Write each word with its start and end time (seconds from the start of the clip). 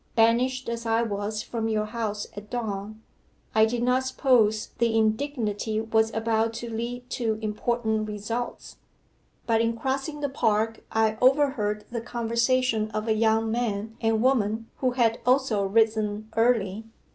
Banished 0.15 0.67
as 0.67 0.87
I 0.87 1.03
was 1.03 1.43
from 1.43 1.67
your 1.69 1.85
house 1.85 2.25
at 2.35 2.49
dawn, 2.49 3.03
I 3.53 3.65
did 3.65 3.83
not 3.83 4.03
suppose 4.03 4.69
the 4.79 4.97
indignity 4.97 5.79
was 5.79 6.11
about 6.15 6.53
to 6.53 6.73
lead 6.73 7.07
to 7.11 7.37
important 7.39 8.07
results. 8.07 8.77
But 9.45 9.61
in 9.61 9.77
crossing 9.77 10.21
the 10.21 10.27
park 10.27 10.83
I 10.91 11.19
overheard 11.21 11.85
the 11.91 12.01
conversation 12.01 12.89
of 12.89 13.07
a 13.07 13.13
young 13.13 13.51
man 13.51 13.95
and 14.01 14.23
woman 14.23 14.71
who 14.77 14.93
had 14.93 15.19
also 15.23 15.67
risen 15.67 16.31
early. 16.35 16.85